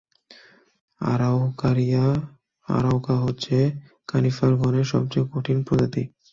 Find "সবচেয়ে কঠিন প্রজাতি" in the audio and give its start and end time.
4.91-6.03